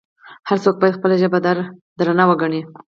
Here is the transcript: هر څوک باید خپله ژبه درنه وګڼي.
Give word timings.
هر 0.49 0.57
څوک 0.63 0.75
باید 0.81 0.97
خپله 0.97 1.15
ژبه 1.21 1.39
درنه 1.99 2.23
وګڼي. 2.29 2.61